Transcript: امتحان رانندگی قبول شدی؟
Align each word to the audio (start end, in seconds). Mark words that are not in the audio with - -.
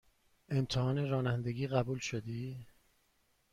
امتحان 0.49 1.09
رانندگی 1.09 1.67
قبول 1.67 1.99
شدی؟ 1.99 2.67